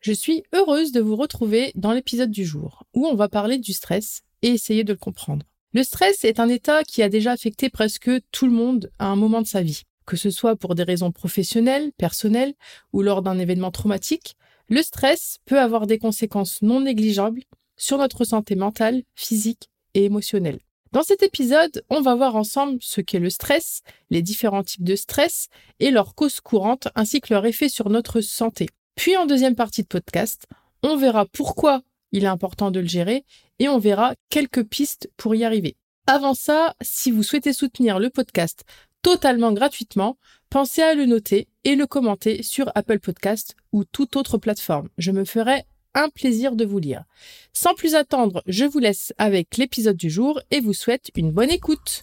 Je 0.00 0.12
suis 0.12 0.44
heureuse 0.54 0.92
de 0.92 1.00
vous 1.00 1.16
retrouver 1.16 1.72
dans 1.74 1.92
l'épisode 1.92 2.30
du 2.30 2.44
jour, 2.44 2.84
où 2.94 3.06
on 3.06 3.14
va 3.14 3.28
parler 3.28 3.58
du 3.58 3.72
stress 3.72 4.22
et 4.42 4.48
essayer 4.48 4.84
de 4.84 4.92
le 4.92 4.98
comprendre. 4.98 5.44
Le 5.72 5.82
stress 5.82 6.24
est 6.24 6.38
un 6.38 6.48
état 6.48 6.84
qui 6.84 7.02
a 7.02 7.08
déjà 7.08 7.32
affecté 7.32 7.68
presque 7.68 8.10
tout 8.30 8.46
le 8.46 8.52
monde 8.52 8.90
à 8.98 9.06
un 9.06 9.16
moment 9.16 9.42
de 9.42 9.46
sa 9.46 9.62
vie. 9.62 9.82
Que 10.06 10.16
ce 10.16 10.30
soit 10.30 10.56
pour 10.56 10.74
des 10.74 10.84
raisons 10.84 11.10
professionnelles, 11.10 11.90
personnelles 11.98 12.54
ou 12.92 13.02
lors 13.02 13.22
d'un 13.22 13.38
événement 13.38 13.70
traumatique, 13.70 14.36
le 14.68 14.82
stress 14.82 15.38
peut 15.44 15.60
avoir 15.60 15.86
des 15.86 15.98
conséquences 15.98 16.62
non 16.62 16.80
négligeables 16.80 17.42
sur 17.76 17.98
notre 17.98 18.24
santé 18.24 18.54
mentale, 18.54 19.02
physique 19.14 19.68
et 19.94 20.04
émotionnelle. 20.04 20.60
Dans 20.92 21.02
cet 21.02 21.22
épisode, 21.22 21.84
on 21.90 22.00
va 22.00 22.14
voir 22.14 22.36
ensemble 22.36 22.78
ce 22.80 23.00
qu'est 23.00 23.18
le 23.18 23.30
stress, 23.30 23.82
les 24.10 24.22
différents 24.22 24.62
types 24.62 24.84
de 24.84 24.96
stress 24.96 25.48
et 25.80 25.90
leurs 25.90 26.14
causes 26.14 26.40
courantes 26.40 26.88
ainsi 26.94 27.20
que 27.20 27.34
leur 27.34 27.44
effet 27.44 27.68
sur 27.68 27.90
notre 27.90 28.22
santé. 28.22 28.68
Puis 28.98 29.16
en 29.16 29.26
deuxième 29.26 29.54
partie 29.54 29.82
de 29.82 29.86
podcast, 29.86 30.48
on 30.82 30.96
verra 30.96 31.24
pourquoi 31.24 31.82
il 32.10 32.24
est 32.24 32.26
important 32.26 32.72
de 32.72 32.80
le 32.80 32.88
gérer 32.88 33.24
et 33.60 33.68
on 33.68 33.78
verra 33.78 34.16
quelques 34.28 34.64
pistes 34.64 35.08
pour 35.16 35.36
y 35.36 35.44
arriver. 35.44 35.76
Avant 36.08 36.34
ça, 36.34 36.74
si 36.80 37.12
vous 37.12 37.22
souhaitez 37.22 37.52
soutenir 37.52 38.00
le 38.00 38.10
podcast 38.10 38.64
totalement 39.02 39.52
gratuitement, 39.52 40.18
pensez 40.50 40.82
à 40.82 40.94
le 40.94 41.06
noter 41.06 41.46
et 41.62 41.76
le 41.76 41.86
commenter 41.86 42.42
sur 42.42 42.72
Apple 42.74 42.98
Podcast 42.98 43.54
ou 43.70 43.84
toute 43.84 44.16
autre 44.16 44.36
plateforme. 44.36 44.88
Je 44.98 45.12
me 45.12 45.24
ferai 45.24 45.62
un 45.94 46.08
plaisir 46.08 46.56
de 46.56 46.64
vous 46.64 46.80
lire. 46.80 47.04
Sans 47.52 47.74
plus 47.74 47.94
attendre, 47.94 48.42
je 48.46 48.64
vous 48.64 48.80
laisse 48.80 49.14
avec 49.16 49.58
l'épisode 49.58 49.96
du 49.96 50.10
jour 50.10 50.40
et 50.50 50.58
vous 50.58 50.74
souhaite 50.74 51.12
une 51.14 51.30
bonne 51.30 51.50
écoute. 51.50 52.02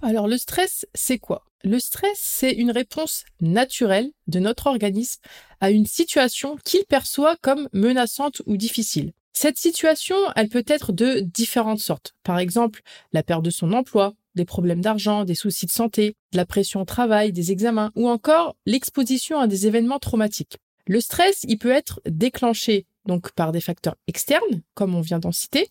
Alors 0.00 0.26
le 0.26 0.38
stress, 0.38 0.86
c'est 0.94 1.18
quoi? 1.18 1.44
Le 1.64 1.78
stress, 1.80 2.18
c'est 2.18 2.52
une 2.52 2.70
réponse 2.70 3.24
naturelle 3.40 4.10
de 4.26 4.38
notre 4.38 4.66
organisme 4.66 5.22
à 5.60 5.70
une 5.70 5.86
situation 5.86 6.56
qu'il 6.62 6.84
perçoit 6.84 7.36
comme 7.40 7.70
menaçante 7.72 8.42
ou 8.44 8.58
difficile. 8.58 9.12
Cette 9.32 9.56
situation, 9.56 10.14
elle 10.36 10.50
peut 10.50 10.64
être 10.66 10.92
de 10.92 11.20
différentes 11.20 11.78
sortes. 11.78 12.12
Par 12.22 12.38
exemple, 12.38 12.82
la 13.14 13.22
perte 13.22 13.42
de 13.42 13.48
son 13.48 13.72
emploi, 13.72 14.12
des 14.34 14.44
problèmes 14.44 14.82
d'argent, 14.82 15.24
des 15.24 15.34
soucis 15.34 15.64
de 15.64 15.70
santé, 15.70 16.16
de 16.32 16.36
la 16.36 16.44
pression 16.44 16.82
au 16.82 16.84
travail, 16.84 17.32
des 17.32 17.50
examens 17.50 17.92
ou 17.94 18.10
encore 18.10 18.56
l'exposition 18.66 19.40
à 19.40 19.46
des 19.46 19.66
événements 19.66 19.98
traumatiques. 19.98 20.58
Le 20.86 21.00
stress, 21.00 21.46
il 21.48 21.56
peut 21.56 21.72
être 21.72 22.02
déclenché 22.04 22.84
donc 23.06 23.32
par 23.32 23.52
des 23.52 23.60
facteurs 23.60 23.96
externes, 24.06 24.62
comme 24.74 24.94
on 24.94 25.00
vient 25.00 25.18
d'en 25.18 25.32
citer, 25.32 25.68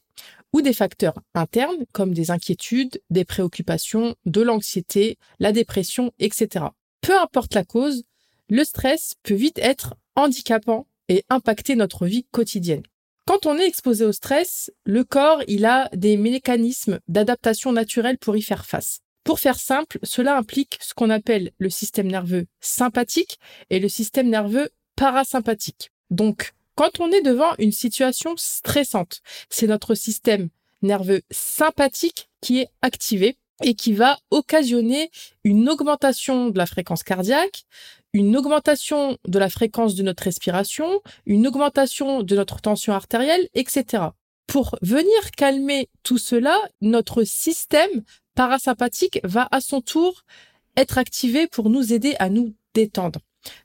ou 0.53 0.62
des 0.62 0.73
facteurs 0.73 1.20
internes 1.34 1.86
comme 1.92 2.14
des 2.14 2.31
inquiétudes, 2.31 3.02
des 3.09 3.26
préoccupations, 3.26 4.16
de 4.26 4.42
l'anxiété, 4.42 5.17
la 5.39 5.52
dépression, 5.52 6.11
etc. 6.20 6.66
Peu 7.02 7.20
importe 7.20 7.56
la 7.56 7.64
cause, 7.64 8.04
le 8.50 8.64
stress 8.64 9.16
peut 9.23 9.34
vite 9.34 9.59
être 9.59 9.95
handicapant 10.16 10.88
et 11.09 11.23
impacter 11.30 11.76
notre 11.76 12.06
vie 12.06 12.26
quotidienne. 12.31 12.84
Quand 13.26 13.45
on 13.45 13.58
est 13.58 13.67
exposé 13.67 14.06
au 14.06 14.11
stress, 14.11 14.72
le 14.84 15.04
corps, 15.04 15.42
il 15.48 15.66
a 15.66 15.89
des 15.94 16.17
mécanismes 16.17 17.00
d'adaptation 17.08 17.72
naturelle 17.72 18.17
pour 18.17 18.36
y 18.36 18.42
faire 18.42 18.66
face. 18.66 18.99
Pour 19.23 19.39
faire 19.39 19.58
simple, 19.58 19.99
cela 20.04 20.38
implique 20.38 20.77
ce 20.82 20.93
qu'on 20.93 21.10
appelle 21.10 21.52
le 21.58 21.70
système 21.70 22.08
nerveux 22.08 22.48
sympathique 22.60 23.39
et 23.70 23.80
le 23.80 23.88
système 23.88 24.30
nerveux 24.30 24.70
parasympathique. 24.98 25.92
Donc, 26.10 26.52
quand 26.76 27.00
on 27.00 27.11
est 27.11 27.22
devant 27.22 27.54
une 27.60 27.72
situation 27.72 28.34
stressante, 28.38 29.22
c'est 29.50 29.67
notre 29.67 29.95
système 29.95 30.50
nerveux 30.82 31.22
sympathique 31.32 32.30
qui 32.42 32.60
est 32.60 32.70
activé 32.82 33.38
et 33.64 33.76
qui 33.76 33.94
va 33.94 34.17
occasionner 34.32 35.11
une 35.44 35.70
augmentation 35.70 36.50
de 36.50 36.58
la 36.58 36.66
fréquence 36.66 37.04
cardiaque, 37.04 37.64
une 38.14 38.36
augmentation 38.36 39.17
de 39.26 39.39
la 39.39 39.50
fréquence 39.50 39.95
de 39.95 40.04
notre 40.04 40.23
respiration, 40.23 41.02
une 41.26 41.48
augmentation 41.48 42.23
de 42.23 42.36
notre 42.36 42.61
tension 42.61 42.94
artérielle, 42.94 43.48
etc. 43.54 44.04
Pour 44.48 44.76
venir 44.82 45.32
calmer 45.38 45.90
tout 46.04 46.17
cela, 46.17 46.58
notre 46.82 47.23
système 47.23 48.04
parasympathique 48.36 49.20
va 49.23 49.48
à 49.52 49.61
son 49.61 49.82
tour 49.82 50.23
être 50.76 50.98
activé 50.98 51.48
pour 51.48 51.70
nous 51.70 51.94
aider 51.94 52.16
à 52.20 52.30
nous 52.30 52.54
détendre. 52.73 53.20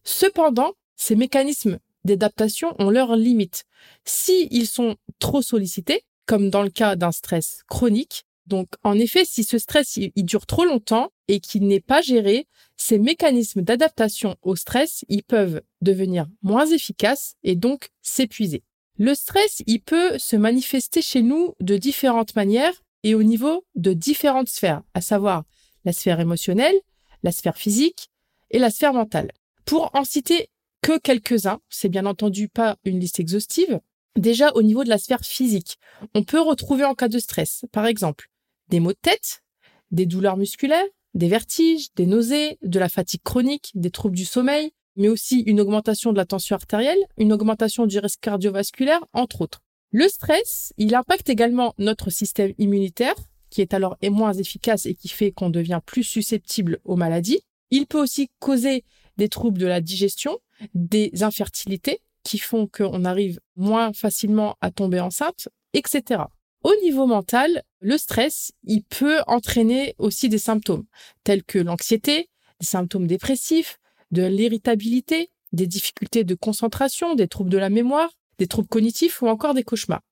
Cependant, 0.04 0.72
ces 0.96 1.16
mécanismes 1.16 1.78
d'adaptation 2.04 2.74
ont 2.78 2.90
leurs 2.90 3.16
limites. 3.16 3.64
Si 4.04 4.48
ils 4.50 4.66
sont 4.66 4.96
trop 5.18 5.42
sollicités, 5.42 6.02
comme 6.26 6.50
dans 6.50 6.62
le 6.62 6.70
cas 6.70 6.96
d'un 6.96 7.12
stress 7.12 7.62
chronique, 7.68 8.24
donc 8.48 8.68
en 8.82 8.98
effet, 8.98 9.24
si 9.24 9.44
ce 9.44 9.58
stress 9.58 9.96
il, 9.96 10.12
dure 10.24 10.46
trop 10.46 10.64
longtemps 10.64 11.10
et 11.28 11.38
qu'il 11.38 11.66
n'est 11.66 11.80
pas 11.80 12.00
géré, 12.00 12.46
ces 12.76 12.98
mécanismes 12.98 13.62
d'adaptation 13.62 14.36
au 14.42 14.56
stress, 14.56 15.04
ils 15.08 15.22
peuvent 15.22 15.60
devenir 15.82 16.26
moins 16.42 16.66
efficaces 16.66 17.34
et 17.44 17.56
donc 17.56 17.90
s'épuiser. 18.02 18.62
Le 18.96 19.14
stress, 19.14 19.62
il 19.66 19.80
peut 19.80 20.18
se 20.18 20.34
manifester 20.34 21.02
chez 21.02 21.22
nous 21.22 21.54
de 21.60 21.76
différentes 21.76 22.34
manières 22.36 22.82
et 23.04 23.14
au 23.14 23.22
niveau 23.22 23.64
de 23.74 23.92
différentes 23.92 24.48
sphères, 24.48 24.82
à 24.94 25.00
savoir 25.00 25.44
la 25.84 25.92
sphère 25.92 26.18
émotionnelle, 26.18 26.76
la 27.22 27.32
sphère 27.32 27.56
physique 27.56 28.08
et 28.50 28.58
la 28.58 28.70
sphère 28.70 28.94
mentale. 28.94 29.30
Pour 29.66 29.90
en 29.94 30.04
citer 30.04 30.48
que 30.82 30.98
quelques-uns, 30.98 31.60
c'est 31.68 31.88
bien 31.88 32.06
entendu 32.06 32.48
pas 32.48 32.76
une 32.84 33.00
liste 33.00 33.20
exhaustive. 33.20 33.80
Déjà 34.16 34.50
au 34.54 34.62
niveau 34.62 34.84
de 34.84 34.88
la 34.88 34.98
sphère 34.98 35.24
physique, 35.24 35.78
on 36.14 36.24
peut 36.24 36.40
retrouver 36.40 36.84
en 36.84 36.94
cas 36.94 37.08
de 37.08 37.18
stress, 37.18 37.64
par 37.72 37.86
exemple, 37.86 38.28
des 38.68 38.80
maux 38.80 38.92
de 38.92 38.98
tête, 39.00 39.42
des 39.90 40.06
douleurs 40.06 40.36
musculaires, 40.36 40.84
des 41.14 41.28
vertiges, 41.28 41.88
des 41.94 42.06
nausées, 42.06 42.58
de 42.62 42.78
la 42.78 42.88
fatigue 42.88 43.22
chronique, 43.22 43.70
des 43.74 43.90
troubles 43.90 44.16
du 44.16 44.24
sommeil, 44.24 44.72
mais 44.96 45.08
aussi 45.08 45.40
une 45.40 45.60
augmentation 45.60 46.12
de 46.12 46.16
la 46.16 46.26
tension 46.26 46.56
artérielle, 46.56 46.98
une 47.16 47.32
augmentation 47.32 47.86
du 47.86 47.98
risque 47.98 48.20
cardiovasculaire, 48.20 49.04
entre 49.12 49.42
autres. 49.42 49.60
Le 49.90 50.08
stress, 50.08 50.72
il 50.76 50.94
impacte 50.94 51.30
également 51.30 51.74
notre 51.78 52.10
système 52.10 52.52
immunitaire, 52.58 53.14
qui 53.50 53.62
est 53.62 53.72
alors 53.72 53.96
moins 54.02 54.34
efficace 54.34 54.84
et 54.84 54.94
qui 54.94 55.08
fait 55.08 55.32
qu'on 55.32 55.50
devient 55.50 55.80
plus 55.86 56.02
susceptible 56.02 56.80
aux 56.84 56.96
maladies. 56.96 57.40
Il 57.70 57.86
peut 57.86 58.00
aussi 58.00 58.28
causer 58.38 58.84
des 59.16 59.28
troubles 59.28 59.58
de 59.58 59.66
la 59.66 59.80
digestion, 59.80 60.38
des 60.74 61.22
infertilités 61.22 62.00
qui 62.24 62.38
font 62.38 62.66
qu'on 62.66 63.04
arrive 63.04 63.40
moins 63.56 63.92
facilement 63.92 64.56
à 64.60 64.70
tomber 64.70 65.00
enceinte, 65.00 65.48
etc. 65.72 66.22
Au 66.64 66.74
niveau 66.82 67.06
mental, 67.06 67.62
le 67.80 67.96
stress, 67.96 68.52
il 68.64 68.82
peut 68.82 69.20
entraîner 69.26 69.94
aussi 69.98 70.28
des 70.28 70.38
symptômes 70.38 70.84
tels 71.24 71.44
que 71.44 71.58
l'anxiété, 71.58 72.28
des 72.60 72.66
symptômes 72.66 73.06
dépressifs, 73.06 73.78
de 74.10 74.26
l'irritabilité, 74.26 75.30
des 75.52 75.66
difficultés 75.66 76.24
de 76.24 76.34
concentration, 76.34 77.14
des 77.14 77.28
troubles 77.28 77.50
de 77.50 77.58
la 77.58 77.70
mémoire, 77.70 78.10
des 78.38 78.46
troubles 78.46 78.68
cognitifs 78.68 79.22
ou 79.22 79.28
encore 79.28 79.54
des 79.54 79.64
cauchemars. 79.64 80.02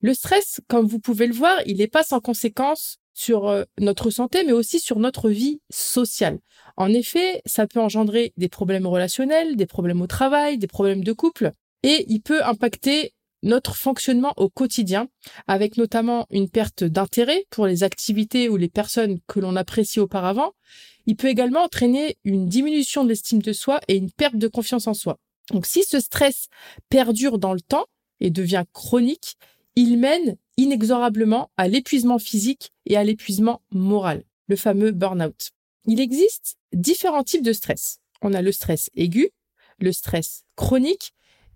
Le 0.00 0.12
stress, 0.12 0.60
comme 0.68 0.86
vous 0.86 0.98
pouvez 1.00 1.26
le 1.26 1.34
voir, 1.34 1.58
il 1.66 1.78
n'est 1.78 1.86
pas 1.86 2.02
sans 2.02 2.20
conséquences 2.20 2.98
sur 3.16 3.48
euh, 3.48 3.64
notre 3.80 4.10
santé, 4.10 4.44
mais 4.44 4.52
aussi 4.52 4.78
sur 4.78 4.98
notre 4.98 5.30
vie 5.30 5.60
sociale. 5.70 6.38
En 6.76 6.92
effet, 6.92 7.42
ça 7.46 7.66
peut 7.66 7.80
engendrer 7.80 8.32
des 8.36 8.48
problèmes 8.48 8.86
relationnels, 8.86 9.56
des 9.56 9.66
problèmes 9.66 10.02
au 10.02 10.06
travail, 10.06 10.58
des 10.58 10.66
problèmes 10.66 11.02
de 11.02 11.12
couple, 11.12 11.50
et 11.82 12.04
il 12.08 12.20
peut 12.20 12.44
impacter 12.44 13.14
notre 13.42 13.74
fonctionnement 13.74 14.34
au 14.36 14.48
quotidien, 14.48 15.08
avec 15.46 15.76
notamment 15.78 16.26
une 16.30 16.50
perte 16.50 16.84
d'intérêt 16.84 17.46
pour 17.50 17.66
les 17.66 17.84
activités 17.84 18.48
ou 18.48 18.56
les 18.56 18.68
personnes 18.68 19.18
que 19.26 19.40
l'on 19.40 19.56
apprécie 19.56 20.00
auparavant. 20.00 20.52
Il 21.06 21.16
peut 21.16 21.28
également 21.28 21.62
entraîner 21.62 22.18
une 22.24 22.48
diminution 22.48 23.04
de 23.04 23.08
l'estime 23.08 23.40
de 23.40 23.52
soi 23.52 23.80
et 23.88 23.96
une 23.96 24.10
perte 24.10 24.36
de 24.36 24.48
confiance 24.48 24.88
en 24.88 24.94
soi. 24.94 25.18
Donc 25.52 25.64
si 25.64 25.84
ce 25.84 26.00
stress 26.00 26.48
perdure 26.90 27.38
dans 27.38 27.54
le 27.54 27.60
temps 27.60 27.86
et 28.20 28.30
devient 28.30 28.64
chronique, 28.72 29.36
il 29.76 29.98
mène 29.98 30.36
inexorablement 30.56 31.50
à 31.58 31.68
l'épuisement 31.68 32.18
physique 32.18 32.72
et 32.86 32.96
à 32.96 33.04
l'épuisement 33.04 33.62
moral, 33.70 34.24
le 34.48 34.56
fameux 34.56 34.90
burn-out. 34.90 35.50
Il 35.86 36.00
existe 36.00 36.56
différents 36.72 37.22
types 37.22 37.44
de 37.44 37.52
stress. 37.52 38.00
On 38.22 38.32
a 38.32 38.40
le 38.40 38.52
stress 38.52 38.90
aigu, 38.94 39.30
le 39.78 39.92
stress 39.92 40.44
chronique 40.56 41.12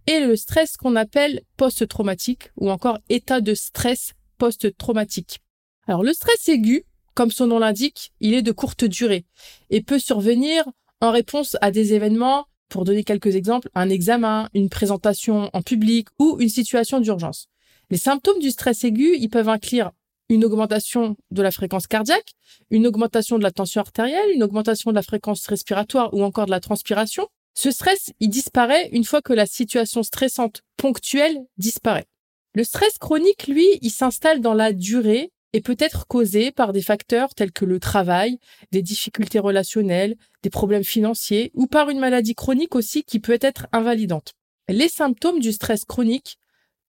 et 0.06 0.20
le 0.20 0.36
stress 0.36 0.76
qu'on 0.76 0.96
appelle 0.96 1.42
post-traumatique 1.56 2.50
ou 2.56 2.70
encore 2.70 2.98
état 3.08 3.40
de 3.40 3.54
stress 3.54 4.12
post-traumatique. 4.38 5.40
Alors 5.86 6.02
le 6.02 6.12
stress 6.12 6.48
aigu, 6.48 6.84
comme 7.14 7.30
son 7.30 7.46
nom 7.46 7.58
l'indique, 7.58 8.12
il 8.20 8.34
est 8.34 8.42
de 8.42 8.52
courte 8.52 8.84
durée 8.84 9.24
et 9.70 9.82
peut 9.82 9.98
survenir 9.98 10.64
en 11.00 11.10
réponse 11.10 11.56
à 11.62 11.70
des 11.70 11.94
événements 11.94 12.46
Pour 12.68 12.84
donner 12.84 13.02
quelques 13.02 13.34
exemples, 13.34 13.68
un 13.74 13.88
examen, 13.88 14.48
une 14.54 14.68
présentation 14.68 15.50
en 15.52 15.62
public 15.62 16.06
ou 16.20 16.36
une 16.38 16.48
situation 16.48 17.00
d'urgence. 17.00 17.48
Les 17.90 17.98
symptômes 17.98 18.38
du 18.38 18.50
stress 18.50 18.84
aigu, 18.84 19.16
ils 19.18 19.28
peuvent 19.28 19.48
inclure 19.48 19.90
une 20.28 20.44
augmentation 20.44 21.16
de 21.32 21.42
la 21.42 21.50
fréquence 21.50 21.88
cardiaque, 21.88 22.34
une 22.70 22.86
augmentation 22.86 23.36
de 23.36 23.42
la 23.42 23.50
tension 23.50 23.80
artérielle, 23.80 24.30
une 24.32 24.44
augmentation 24.44 24.92
de 24.92 24.94
la 24.94 25.02
fréquence 25.02 25.44
respiratoire 25.48 26.14
ou 26.14 26.22
encore 26.22 26.46
de 26.46 26.52
la 26.52 26.60
transpiration. 26.60 27.26
Ce 27.54 27.72
stress, 27.72 28.12
il 28.20 28.30
disparaît 28.30 28.88
une 28.92 29.02
fois 29.02 29.22
que 29.22 29.32
la 29.32 29.46
situation 29.46 30.04
stressante 30.04 30.62
ponctuelle 30.76 31.40
disparaît. 31.58 32.06
Le 32.54 32.62
stress 32.62 32.96
chronique, 32.98 33.48
lui, 33.48 33.66
il 33.82 33.90
s'installe 33.90 34.40
dans 34.40 34.54
la 34.54 34.72
durée 34.72 35.32
et 35.52 35.60
peut 35.60 35.76
être 35.80 36.06
causé 36.06 36.52
par 36.52 36.72
des 36.72 36.82
facteurs 36.82 37.34
tels 37.34 37.50
que 37.50 37.64
le 37.64 37.80
travail, 37.80 38.38
des 38.70 38.82
difficultés 38.82 39.40
relationnelles, 39.40 40.14
des 40.44 40.50
problèmes 40.50 40.84
financiers 40.84 41.50
ou 41.54 41.66
par 41.66 41.90
une 41.90 41.98
maladie 41.98 42.36
chronique 42.36 42.76
aussi 42.76 43.02
qui 43.02 43.18
peut 43.18 43.38
être 43.40 43.66
invalidante. 43.72 44.34
Les 44.68 44.88
symptômes 44.88 45.40
du 45.40 45.50
stress 45.50 45.84
chronique 45.84 46.38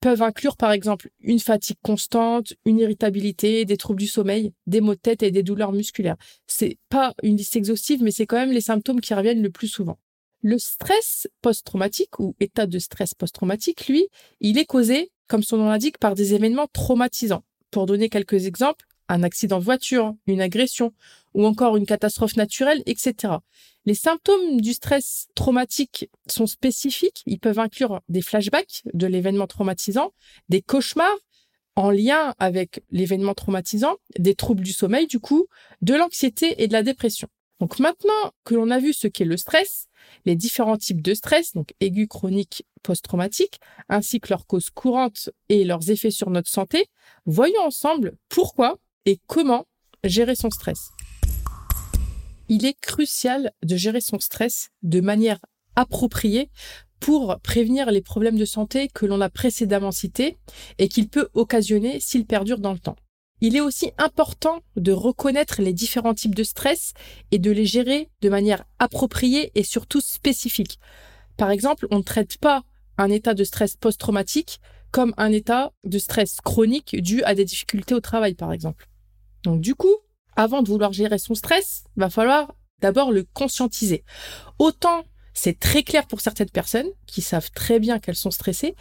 peuvent 0.02 0.24
inclure 0.24 0.58
par 0.58 0.72
exemple 0.72 1.10
une 1.22 1.40
fatigue 1.40 1.78
constante, 1.82 2.54
une 2.66 2.80
irritabilité, 2.80 3.64
des 3.66 3.78
troubles 3.78 4.00
du 4.00 4.08
sommeil, 4.08 4.52
des 4.68 4.82
maux 4.82 4.96
de 4.96 5.00
tête 5.00 5.24
et 5.24 5.32
des 5.32 5.44
douleurs 5.44 5.72
musculaires. 5.72 6.18
C'est 6.48 6.78
pas 6.90 7.14
une 7.24 7.38
liste 7.38 7.56
exhaustive, 7.56 8.04
mais 8.04 8.12
c'est 8.12 8.26
quand 8.26 8.38
même 8.38 8.52
les 8.52 8.62
symptômes 8.62 9.00
qui 9.00 9.14
reviennent 9.14 9.42
le 9.42 9.52
plus 9.52 9.68
souvent. 9.68 10.00
Le 10.42 10.58
stress 10.58 11.28
post-traumatique 11.42 12.20
ou 12.20 12.36
état 12.40 12.66
de 12.66 12.80
stress 12.80 13.14
post-traumatique, 13.14 13.88
lui, 13.88 14.08
il 14.40 14.58
est 14.58 14.66
causé, 14.66 15.12
comme 15.28 15.44
son 15.44 15.58
nom 15.58 15.70
l'indique, 15.70 16.00
par 16.00 16.16
des 16.16 16.34
événements 16.34 16.68
traumatisants. 16.74 17.44
Pour 17.70 17.86
donner 17.86 18.10
quelques 18.10 18.48
exemples, 18.48 18.86
un 19.10 19.24
accident 19.24 19.60
de 19.60 19.64
voiture, 19.64 20.14
une 20.28 20.42
agression 20.42 20.94
ou 21.34 21.46
encore 21.46 21.78
une 21.78 21.86
catastrophe 21.86 22.36
naturelle, 22.36 22.84
etc. 22.86 23.36
Les 23.86 23.96
symptômes 23.96 24.62
du 24.62 24.74
stress 24.74 25.28
traumatique 25.36 26.10
sont 26.28 26.48
spécifiques. 26.48 27.24
Ils 27.26 27.40
peuvent 27.40 27.60
inclure 27.60 28.02
des 28.10 28.22
flashbacks 28.22 28.84
de 28.94 29.08
l'événement 29.08 29.48
traumatisant, 29.48 30.14
des 30.50 30.62
cauchemars 30.62 31.18
en 31.76 31.90
lien 31.90 32.36
avec 32.38 32.84
l'événement 32.92 33.34
traumatisant, 33.34 33.98
des 34.20 34.36
troubles 34.36 34.64
du 34.64 34.74
sommeil 34.74 35.08
du 35.08 35.20
coup, 35.20 35.48
de 35.82 35.96
l'anxiété 35.96 36.62
et 36.62 36.68
de 36.68 36.74
la 36.74 36.84
dépression. 36.84 37.28
Donc 37.60 37.80
maintenant 37.80 38.34
que 38.44 38.56
l'on 38.56 38.72
a 38.72 38.80
vu 38.80 38.92
ce 38.92 39.08
qu'est 39.08 39.26
le 39.26 39.38
stress, 39.38 39.88
les 40.26 40.36
différents 40.36 40.78
types 40.78 41.02
de 41.02 41.14
stress, 41.14 41.54
donc 41.54 41.74
aigu, 41.80 42.08
chronique, 42.08 42.66
post-traumatique, 42.84 43.60
ainsi 43.88 44.20
que 44.20 44.30
leurs 44.30 44.48
causes 44.48 44.70
courantes 44.70 45.30
et 45.50 45.64
leurs 45.64 45.90
effets 45.92 46.12
sur 46.12 46.30
notre 46.30 46.50
santé, 46.50 46.88
voyons 47.26 47.62
ensemble 47.62 48.18
pourquoi 48.30 48.80
et 49.06 49.20
comment 49.28 49.66
gérer 50.04 50.36
son 50.36 50.50
stress. 50.50 50.90
Il 52.50 52.66
est 52.66 52.80
crucial 52.80 53.52
de 53.64 53.76
gérer 53.76 54.02
son 54.02 54.20
stress 54.20 54.70
de 54.84 55.02
manière 55.02 55.40
appropriée 55.76 56.50
pour 57.00 57.40
prévenir 57.40 57.92
les 57.92 58.02
problèmes 58.02 58.38
de 58.38 58.46
santé 58.46 58.88
que 58.94 59.06
l'on 59.06 59.22
a 59.22 59.30
précédemment 59.30 59.92
cités 59.92 60.38
et 60.78 60.88
qu'il 60.88 61.10
peut 61.10 61.30
occasionner 61.34 62.00
s'il 62.00 62.26
perdure 62.26 62.60
dans 62.60 62.74
le 62.74 62.80
temps. 62.80 62.98
Il 63.44 63.56
est 63.56 63.62
aussi 63.62 63.92
important 63.98 64.60
de 64.76 64.92
reconnaître 64.92 65.64
les 65.64 65.74
différents 65.74 66.14
types 66.14 66.36
de 66.36 66.44
stress 66.44 66.94
et 67.32 67.40
de 67.40 67.50
les 67.50 67.66
gérer 67.66 68.10
de 68.22 68.30
manière 68.30 68.66
appropriée 68.78 69.52
et 69.56 69.64
surtout 69.64 70.02
spécifique. 70.02 70.80
Par 71.38 71.50
exemple, 71.50 71.88
on 71.90 71.98
ne 71.98 72.04
traite 72.04 72.38
pas 72.38 72.64
un 73.00 73.10
état 73.10 73.34
de 73.34 73.44
stress 73.44 73.76
post-traumatique 73.78 74.60
comme 74.92 75.14
un 75.18 75.32
état 75.32 75.72
de 75.84 75.98
stress 75.98 76.38
chronique 76.44 76.96
dû 77.02 77.24
à 77.24 77.34
des 77.34 77.46
difficultés 77.46 77.96
au 77.96 78.02
travail, 78.02 78.36
par 78.36 78.54
exemple. 78.54 78.91
Donc 79.44 79.62
du 79.62 79.76
coup, 79.76 79.96
avant 80.36 80.62
de 80.62 80.70
vouloir 80.70 80.94
gérer 80.94 81.18
son 81.18 81.36
stress, 81.36 81.84
va 81.96 82.10
falloir 82.10 82.54
d'abord 82.80 83.12
le 83.12 83.26
conscientiser. 83.34 84.04
Autant 84.60 85.04
c'est 85.34 85.60
très 85.60 85.84
clair 85.84 86.08
pour 86.08 86.22
certaines 86.22 86.50
personnes 86.50 86.90
qui 87.06 87.22
savent 87.22 87.52
très 87.52 87.80
bien 87.80 88.00
qu'elles 88.00 88.16
sont 88.16 88.32
stressées, 88.32 88.76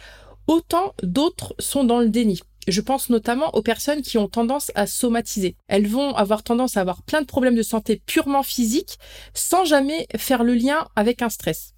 autant 0.47 0.93
d'autres 1.01 1.55
sont 1.59 1.83
dans 1.83 1.99
le 1.99 2.09
déni. 2.09 2.41
Je 2.67 2.81
pense 2.81 3.09
notamment 3.09 3.55
aux 3.55 3.63
personnes 3.63 4.01
qui 4.01 4.17
ont 4.17 4.27
tendance 4.27 4.71
à 4.75 4.85
somatiser. 4.85 5.55
Elles 5.67 5.87
vont 5.87 6.13
avoir 6.13 6.43
tendance 6.43 6.77
à 6.77 6.81
avoir 6.81 7.01
plein 7.01 7.21
de 7.21 7.25
problèmes 7.25 7.55
de 7.55 7.63
santé 7.63 8.01
purement 8.05 8.43
physiques 8.43 8.99
sans 9.33 9.65
jamais 9.65 10.07
faire 10.15 10.43
le 10.43 10.53
lien 10.53 10.87
avec 10.95 11.21
un 11.21 11.29
stress. 11.29 11.73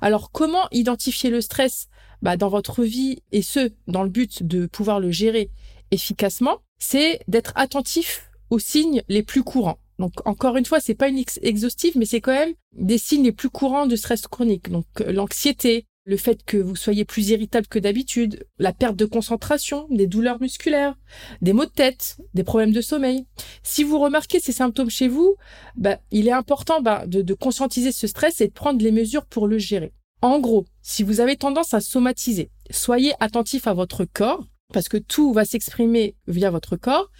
Alors 0.00 0.32
comment 0.32 0.66
identifier 0.72 1.30
le 1.30 1.40
stress 1.40 1.88
bah, 2.22 2.36
dans 2.36 2.48
votre 2.48 2.82
vie 2.82 3.22
et 3.30 3.42
ce, 3.42 3.72
dans 3.86 4.02
le 4.02 4.08
but 4.08 4.42
de 4.42 4.66
pouvoir 4.66 4.98
le 4.98 5.10
gérer? 5.10 5.50
Efficacement 5.90 6.58
c'est 6.78 7.20
d'être 7.28 7.52
attentif 7.56 8.30
aux 8.50 8.58
signes 8.58 9.02
les 9.08 9.22
plus 9.22 9.42
courants. 9.42 9.78
Donc 9.98 10.12
encore 10.26 10.56
une 10.56 10.66
fois, 10.66 10.80
c'est 10.80 10.94
pas 10.94 11.08
une 11.08 11.22
exhaustive, 11.42 11.96
mais 11.96 12.04
c'est 12.04 12.20
quand 12.20 12.32
même 12.32 12.54
des 12.72 12.98
signes 12.98 13.24
les 13.24 13.32
plus 13.32 13.50
courants 13.50 13.86
de 13.86 13.96
stress 13.96 14.26
chronique. 14.26 14.70
Donc 14.70 14.86
euh, 15.00 15.10
l'anxiété, 15.10 15.86
le 16.04 16.16
fait 16.16 16.44
que 16.44 16.58
vous 16.58 16.76
soyez 16.76 17.04
plus 17.04 17.30
irritable 17.30 17.66
que 17.66 17.78
d'habitude, 17.78 18.46
la 18.58 18.72
perte 18.72 18.94
de 18.94 19.06
concentration, 19.06 19.88
des 19.90 20.06
douleurs 20.06 20.40
musculaires, 20.40 20.94
des 21.40 21.52
maux 21.52 21.64
de 21.64 21.70
tête, 21.70 22.18
des 22.34 22.44
problèmes 22.44 22.72
de 22.72 22.82
sommeil. 22.82 23.24
Si 23.62 23.82
vous 23.82 23.98
remarquez 23.98 24.38
ces 24.38 24.52
symptômes 24.52 24.90
chez 24.90 25.08
vous, 25.08 25.34
bah, 25.76 25.98
il 26.12 26.28
est 26.28 26.32
important 26.32 26.80
bah, 26.82 27.06
de, 27.06 27.22
de 27.22 27.34
conscientiser 27.34 27.90
ce 27.90 28.06
stress 28.06 28.40
et 28.40 28.48
de 28.48 28.52
prendre 28.52 28.82
les 28.82 28.92
mesures 28.92 29.26
pour 29.26 29.48
le 29.48 29.58
gérer. 29.58 29.92
En 30.22 30.38
gros, 30.38 30.66
si 30.82 31.02
vous 31.02 31.20
avez 31.20 31.36
tendance 31.36 31.74
à 31.74 31.80
somatiser, 31.80 32.50
soyez 32.70 33.14
attentif 33.18 33.66
à 33.66 33.74
votre 33.74 34.04
corps 34.04 34.46
parce 34.72 34.88
que 34.88 34.96
tout 34.96 35.32
va 35.32 35.44
s'exprimer 35.44 36.16
via 36.26 36.50
votre 36.50 36.76
corps. 36.76 37.10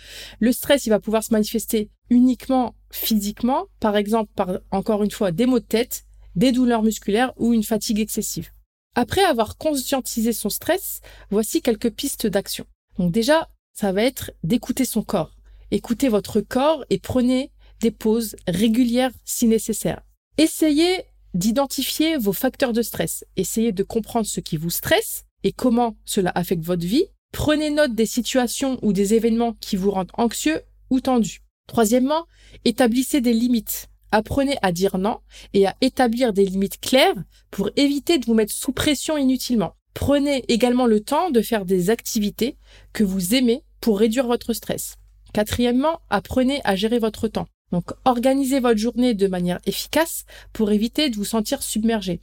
Le 0.41 0.53
stress, 0.53 0.87
il 0.87 0.91
va 0.91 1.01
pouvoir 1.01 1.23
se 1.23 1.33
manifester 1.33 1.91
uniquement 2.11 2.75
physiquement, 2.91 3.67
par 3.81 3.97
exemple 3.97 4.31
par, 4.35 4.59
encore 4.71 5.03
une 5.03 5.11
fois, 5.11 5.33
des 5.33 5.47
maux 5.47 5.61
de 5.61 5.65
tête, 5.65 6.05
des 6.35 6.53
douleurs 6.53 6.83
musculaires 6.83 7.33
ou 7.37 7.53
une 7.53 7.63
fatigue 7.63 8.01
excessive. 8.01 8.51
Après 8.95 9.25
avoir 9.25 9.59
conscientisé 9.59 10.33
son 10.33 10.49
stress, 10.49 11.01
voici 11.31 11.61
quelques 11.61 11.91
pistes 11.91 12.27
d'action. 12.27 12.67
Donc 12.99 13.13
déjà, 13.13 13.49
ça 13.75 13.93
va 13.93 14.03
être 14.03 14.33
d'écouter 14.43 14.85
son 14.85 15.03
corps. 15.03 15.37
Écoutez 15.71 16.09
votre 16.09 16.41
corps 16.41 16.85
et 16.91 16.99
prenez 16.99 17.53
des 17.81 17.91
pauses 17.91 18.37
régulières 18.47 19.13
si 19.25 19.47
nécessaire. 19.47 20.03
Essayez 20.39 21.05
d'identifier 21.35 22.17
vos 22.17 22.33
facteurs 22.33 22.73
de 22.73 22.83
stress. 22.83 23.25
Essayez 23.37 23.73
de 23.73 23.83
comprendre 23.83 24.27
ce 24.27 24.41
qui 24.41 24.57
vous 24.57 24.71
stresse 24.71 25.25
et 25.43 25.53
comment 25.53 25.97
cela 26.07 26.33
affecte 26.35 26.65
votre 26.65 26.87
vie 26.87 27.07
Prenez 27.33 27.71
note 27.71 27.95
des 27.95 28.07
situations 28.07 28.79
ou 28.83 28.93
des 28.93 29.15
événements 29.15 29.55
qui 29.61 29.77
vous 29.77 29.91
rendent 29.91 30.13
anxieux 30.15 30.63
ou 30.91 31.01
tendu. 31.01 31.43
Troisièmement, 31.67 32.27
établissez 32.65 33.21
des 33.21 33.33
limites. 33.33 33.89
Apprenez 34.13 34.57
à 34.63 34.73
dire 34.73 34.99
non 34.99 35.19
et 35.53 35.67
à 35.67 35.75
établir 35.81 36.33
des 36.33 36.45
limites 36.45 36.81
claires 36.81 37.15
pour 37.51 37.71
éviter 37.77 38.19
de 38.19 38.27
vous 38.27 38.35
mettre 38.35 38.53
sous 38.53 38.73
pression 38.73 39.17
inutilement. 39.17 39.75
Prenez 39.95 40.45
également 40.49 40.87
le 40.87 41.01
temps 41.01 41.31
de 41.31 41.41
faire 41.41 41.65
des 41.65 41.91
activités 41.91 42.57
que 42.93 43.03
vous 43.03 43.35
aimez 43.35 43.63
pour 43.81 43.99
réduire 43.99 44.27
votre 44.27 44.53
stress. 44.53 44.97
Quatrièmement, 45.33 46.01
apprenez 46.11 46.61
à 46.65 46.77
gérer 46.77 46.99
votre 46.99 47.29
temps. 47.29 47.49
Donc, 47.73 47.91
organisez 48.05 48.61
votre 48.61 48.79
journée 48.79 49.15
de 49.15 49.27
manière 49.27 49.59
efficace 49.67 50.25
pour 50.53 50.71
éviter 50.71 51.11
de 51.11 51.17
vous 51.17 51.25
sentir 51.25 51.63
submergé. 51.63 52.21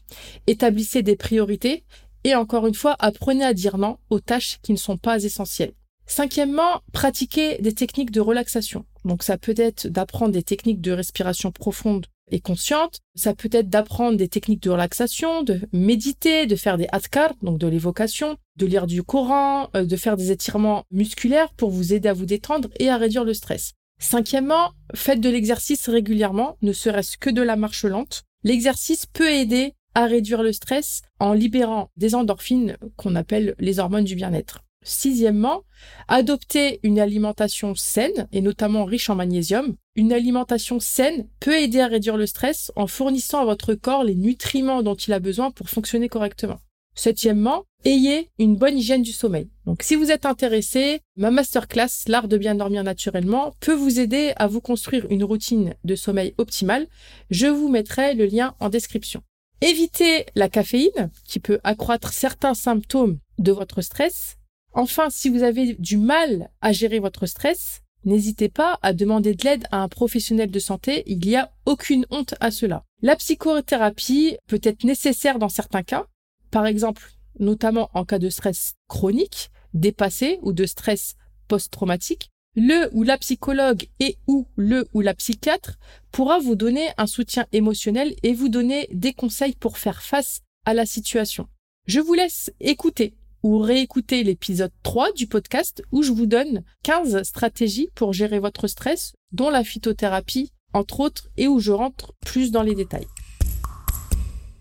Établissez 0.47 1.03
des 1.03 1.17
priorités 1.17 1.83
et 2.23 2.35
encore 2.35 2.67
une 2.67 2.73
fois, 2.73 2.95
apprenez 2.99 3.43
à 3.43 3.53
dire 3.53 3.77
non 3.77 3.97
aux 4.09 4.19
tâches 4.19 4.59
qui 4.61 4.71
ne 4.71 4.77
sont 4.77 4.97
pas 4.97 5.23
essentielles. 5.23 5.73
Cinquièmement, 6.05 6.81
pratiquez 6.91 7.57
des 7.59 7.73
techniques 7.73 8.11
de 8.11 8.21
relaxation. 8.21 8.85
Donc 9.05 9.23
ça 9.23 9.37
peut 9.37 9.55
être 9.57 9.87
d'apprendre 9.87 10.33
des 10.33 10.43
techniques 10.43 10.81
de 10.81 10.91
respiration 10.91 11.51
profonde 11.51 12.07
et 12.31 12.39
consciente. 12.39 12.99
Ça 13.15 13.33
peut 13.33 13.49
être 13.51 13.69
d'apprendre 13.69 14.17
des 14.17 14.27
techniques 14.27 14.63
de 14.63 14.69
relaxation, 14.69 15.43
de 15.43 15.61
méditer, 15.71 16.45
de 16.45 16.55
faire 16.55 16.77
des 16.77 16.87
adkar, 16.91 17.33
donc 17.41 17.57
de 17.57 17.67
l'évocation, 17.67 18.37
de 18.57 18.65
lire 18.65 18.87
du 18.87 19.03
Coran, 19.03 19.69
euh, 19.75 19.85
de 19.85 19.95
faire 19.95 20.17
des 20.17 20.31
étirements 20.31 20.83
musculaires 20.91 21.53
pour 21.53 21.69
vous 21.69 21.93
aider 21.93 22.09
à 22.09 22.13
vous 22.13 22.25
détendre 22.25 22.69
et 22.79 22.89
à 22.89 22.97
réduire 22.97 23.23
le 23.23 23.33
stress. 23.33 23.73
Cinquièmement, 23.99 24.71
faites 24.93 25.21
de 25.21 25.29
l'exercice 25.29 25.87
régulièrement, 25.87 26.57
ne 26.61 26.73
serait-ce 26.73 27.17
que 27.17 27.29
de 27.29 27.41
la 27.41 27.55
marche 27.55 27.85
lente. 27.85 28.23
L'exercice 28.43 29.05
peut 29.05 29.31
aider 29.31 29.73
à 29.95 30.05
réduire 30.05 30.43
le 30.43 30.53
stress 30.53 31.01
en 31.19 31.33
libérant 31.33 31.89
des 31.97 32.15
endorphines 32.15 32.77
qu'on 32.97 33.15
appelle 33.15 33.55
les 33.59 33.79
hormones 33.79 34.03
du 34.03 34.15
bien-être. 34.15 34.63
Sixièmement, 34.83 35.63
adopter 36.07 36.79
une 36.83 36.99
alimentation 36.99 37.73
saine 37.75 38.27
et 38.31 38.41
notamment 38.41 38.83
riche 38.83 39.09
en 39.09 39.15
magnésium. 39.15 39.75
Une 39.95 40.11
alimentation 40.11 40.79
saine 40.79 41.27
peut 41.39 41.57
aider 41.57 41.79
à 41.79 41.87
réduire 41.87 42.17
le 42.17 42.25
stress 42.25 42.71
en 42.75 42.87
fournissant 42.87 43.41
à 43.41 43.45
votre 43.45 43.73
corps 43.75 44.03
les 44.03 44.15
nutriments 44.15 44.83
dont 44.83 44.95
il 44.95 45.13
a 45.13 45.19
besoin 45.19 45.51
pour 45.51 45.69
fonctionner 45.69 46.09
correctement. 46.09 46.59
Septièmement, 46.95 47.63
ayez 47.85 48.29
une 48.37 48.55
bonne 48.55 48.77
hygiène 48.77 49.01
du 49.01 49.13
sommeil. 49.13 49.49
Donc 49.65 49.81
si 49.81 49.95
vous 49.95 50.11
êtes 50.11 50.25
intéressé, 50.25 51.01
ma 51.15 51.31
masterclass 51.31 52.05
L'art 52.07 52.27
de 52.27 52.37
bien 52.37 52.55
dormir 52.55 52.83
naturellement 52.83 53.53
peut 53.61 53.73
vous 53.73 53.99
aider 53.99 54.33
à 54.35 54.47
vous 54.47 54.61
construire 54.61 55.07
une 55.09 55.23
routine 55.23 55.73
de 55.83 55.95
sommeil 55.95 56.35
optimale. 56.37 56.87
Je 57.31 57.47
vous 57.47 57.69
mettrai 57.69 58.13
le 58.13 58.25
lien 58.25 58.53
en 58.59 58.69
description. 58.69 59.23
Évitez 59.65 60.25
la 60.35 60.49
caféine 60.49 61.09
qui 61.23 61.39
peut 61.39 61.61
accroître 61.63 62.11
certains 62.11 62.53
symptômes 62.53 63.19
de 63.37 63.53
votre 63.53 63.79
stress. 63.79 64.35
Enfin, 64.73 65.09
si 65.09 65.29
vous 65.29 65.41
avez 65.41 65.75
du 65.75 65.95
mal 65.95 66.49
à 66.59 66.73
gérer 66.73 66.99
votre 66.99 67.27
stress, 67.27 67.81
n'hésitez 68.03 68.49
pas 68.49 68.77
à 68.81 68.91
demander 68.91 69.35
de 69.35 69.45
l'aide 69.45 69.63
à 69.71 69.77
un 69.77 69.87
professionnel 69.87 70.51
de 70.51 70.59
santé, 70.59 71.03
il 71.05 71.19
n'y 71.19 71.37
a 71.37 71.53
aucune 71.65 72.05
honte 72.09 72.35
à 72.41 72.51
cela. 72.51 72.83
La 73.01 73.15
psychothérapie 73.15 74.35
peut 74.47 74.59
être 74.63 74.83
nécessaire 74.83 75.39
dans 75.39 75.47
certains 75.47 75.83
cas, 75.83 76.07
par 76.51 76.65
exemple, 76.65 77.13
notamment 77.39 77.89
en 77.93 78.03
cas 78.03 78.19
de 78.19 78.29
stress 78.29 78.73
chronique, 78.89 79.49
dépassé 79.73 80.39
ou 80.41 80.51
de 80.51 80.65
stress 80.65 81.15
post-traumatique, 81.47 82.31
le 82.55 82.89
ou 82.93 83.03
la 83.03 83.17
psychologue 83.17 83.87
et 83.99 84.17
ou 84.27 84.47
le 84.55 84.87
ou 84.93 85.01
la 85.01 85.13
psychiatre 85.13 85.77
pourra 86.11 86.39
vous 86.39 86.55
donner 86.55 86.89
un 86.97 87.07
soutien 87.07 87.45
émotionnel 87.51 88.15
et 88.23 88.33
vous 88.33 88.49
donner 88.49 88.87
des 88.91 89.13
conseils 89.13 89.55
pour 89.55 89.77
faire 89.77 90.01
face 90.01 90.41
à 90.65 90.73
la 90.73 90.85
situation. 90.85 91.47
Je 91.87 91.99
vous 91.99 92.13
laisse 92.13 92.51
écouter 92.59 93.15
ou 93.41 93.57
réécouter 93.59 94.23
l'épisode 94.23 94.71
3 94.83 95.11
du 95.13 95.27
podcast 95.27 95.83
où 95.91 96.01
je 96.01 96.11
vous 96.11 96.27
donne 96.27 96.63
15 96.83 97.23
stratégies 97.23 97.89
pour 97.93 98.13
gérer 98.13 98.39
votre 98.39 98.67
stress, 98.67 99.13
dont 99.31 99.49
la 99.49 99.63
phytothérapie, 99.63 100.51
entre 100.73 101.01
autres, 101.01 101.29
et 101.35 101.47
où 101.47 101.59
je 101.59 101.71
rentre 101.71 102.13
plus 102.21 102.51
dans 102.51 102.63
les 102.63 102.75
détails. 102.75 103.07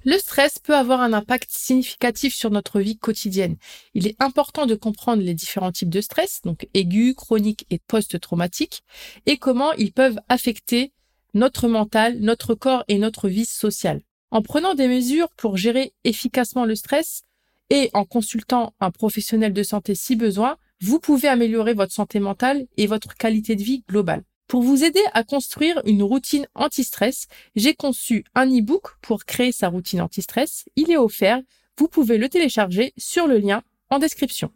Le 0.04 0.18
stress 0.18 0.58
peut 0.58 0.74
avoir 0.74 1.00
un 1.00 1.12
impact 1.12 1.50
significatif 1.50 2.34
sur 2.34 2.50
notre 2.50 2.80
vie 2.80 2.98
quotidienne. 2.98 3.56
Il 3.94 4.08
est 4.08 4.16
important 4.20 4.66
de 4.66 4.74
comprendre 4.74 5.22
les 5.22 5.34
différents 5.34 5.70
types 5.70 5.90
de 5.90 6.00
stress, 6.00 6.40
donc 6.42 6.66
aigu, 6.74 7.14
chronique 7.14 7.66
et 7.70 7.78
post-traumatique, 7.78 8.82
et 9.26 9.36
comment 9.36 9.72
ils 9.74 9.92
peuvent 9.92 10.18
affecter 10.28 10.92
notre 11.34 11.68
mental, 11.68 12.18
notre 12.18 12.54
corps 12.54 12.84
et 12.88 12.98
notre 12.98 13.28
vie 13.28 13.46
sociale. 13.46 14.02
En 14.32 14.42
prenant 14.42 14.74
des 14.74 14.88
mesures 14.88 15.28
pour 15.36 15.56
gérer 15.56 15.92
efficacement 16.04 16.64
le 16.64 16.74
stress 16.74 17.22
et 17.70 17.90
en 17.94 18.04
consultant 18.04 18.74
un 18.80 18.90
professionnel 18.90 19.52
de 19.52 19.62
santé 19.62 19.94
si 19.94 20.16
besoin, 20.16 20.56
vous 20.80 20.98
pouvez 20.98 21.28
améliorer 21.28 21.74
votre 21.74 21.92
santé 21.92 22.18
mentale 22.18 22.66
et 22.76 22.88
votre 22.88 23.14
qualité 23.14 23.54
de 23.54 23.62
vie 23.62 23.84
globale. 23.88 24.24
Pour 24.52 24.60
vous 24.60 24.84
aider 24.84 25.00
à 25.14 25.24
construire 25.24 25.80
une 25.86 26.02
routine 26.02 26.46
anti-stress, 26.54 27.26
j'ai 27.56 27.72
conçu 27.72 28.22
un 28.34 28.44
e-book 28.46 28.82
pour 29.00 29.24
créer 29.24 29.50
sa 29.50 29.68
routine 29.68 30.02
anti-stress. 30.02 30.66
Il 30.76 30.90
est 30.90 30.98
offert. 30.98 31.40
Vous 31.78 31.88
pouvez 31.88 32.18
le 32.18 32.28
télécharger 32.28 32.92
sur 32.98 33.26
le 33.26 33.38
lien 33.38 33.62
en 33.88 33.98
description. 33.98 34.52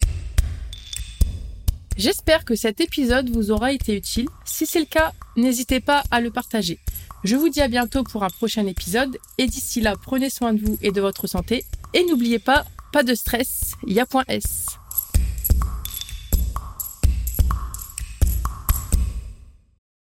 J'espère 1.97 2.45
que 2.45 2.55
cet 2.55 2.83
épisode 2.83 3.31
vous 3.31 3.51
aura 3.51 3.73
été 3.73 3.97
utile. 3.97 4.29
Si 4.45 4.67
c'est 4.67 4.81
le 4.81 4.85
cas, 4.85 5.15
n'hésitez 5.35 5.81
pas 5.81 6.03
à 6.11 6.21
le 6.21 6.31
partager. 6.31 6.79
Je 7.25 7.35
vous 7.35 7.49
dis 7.49 7.63
à 7.63 7.69
bientôt 7.69 8.05
pour 8.05 8.23
un 8.23 8.29
prochain 8.29 8.67
épisode 8.67 9.17
et 9.39 9.47
d'ici 9.47 9.81
là, 9.81 9.95
prenez 9.97 10.29
soin 10.29 10.53
de 10.53 10.61
vous 10.63 10.77
et 10.83 10.93
de 10.93 11.01
votre 11.01 11.27
santé 11.27 11.65
et 11.95 12.05
n'oubliez 12.05 12.39
pas, 12.39 12.67
pas 12.93 13.03
de 13.03 13.15
stress, 13.15 13.73
y 13.87 13.99
a 13.99 14.05
point 14.05 14.25
S. 14.29 14.67